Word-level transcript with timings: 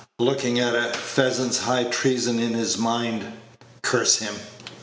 Looking 0.17 0.59
at 0.59 0.73
a 0.73 0.85
pheasant's 0.97 1.59
high 1.59 1.83
treason 1.83 2.39
in 2.39 2.55
his 2.55 2.75
mind, 2.75 3.23
curse 3.83 4.15
him." 4.17 4.33